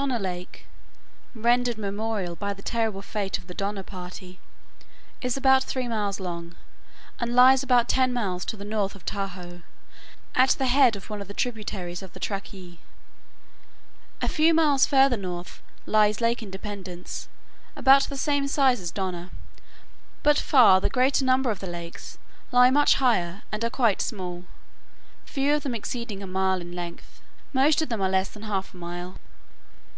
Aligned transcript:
Donner 0.00 0.18
Lake, 0.18 0.64
rendered 1.34 1.76
memorable 1.76 2.34
by 2.34 2.54
the 2.54 2.62
terrible 2.62 3.02
fate 3.02 3.36
of 3.36 3.46
the 3.46 3.52
Donner 3.52 3.82
party, 3.82 4.40
is 5.20 5.36
about 5.36 5.62
three 5.62 5.86
miles 5.86 6.18
long, 6.18 6.56
and 7.20 7.34
lies 7.34 7.62
about 7.62 7.90
ten 7.90 8.10
miles 8.10 8.46
to 8.46 8.56
the 8.56 8.64
north 8.64 8.94
of 8.94 9.04
Tahoe, 9.04 9.60
at 10.34 10.48
the 10.52 10.64
head 10.64 10.96
of 10.96 11.10
one 11.10 11.20
of 11.20 11.28
the 11.28 11.34
tributaries 11.34 12.00
of 12.00 12.14
the 12.14 12.20
Truckee. 12.20 12.80
A 14.22 14.28
few 14.28 14.54
miles 14.54 14.86
farther 14.86 15.18
north 15.18 15.60
lies 15.84 16.22
Lake 16.22 16.42
Independence, 16.42 17.28
about 17.76 18.04
the 18.04 18.16
same 18.16 18.48
size 18.48 18.80
as 18.80 18.90
Donner. 18.90 19.28
But 20.22 20.38
far 20.38 20.80
the 20.80 20.88
greater 20.88 21.22
number 21.26 21.50
of 21.50 21.60
the 21.60 21.66
lakes 21.66 22.16
lie 22.50 22.70
much 22.70 22.94
higher 22.94 23.42
and 23.52 23.62
are 23.62 23.68
quite 23.68 24.00
small, 24.00 24.44
few 25.26 25.52
of 25.54 25.64
them 25.64 25.74
exceeding 25.74 26.22
a 26.22 26.26
mile 26.26 26.62
in 26.62 26.72
length, 26.72 27.20
most 27.52 27.82
of 27.82 27.90
them 27.90 28.00
less 28.00 28.30
than 28.30 28.44
half 28.44 28.72
a 28.72 28.76
mile. 28.78 29.18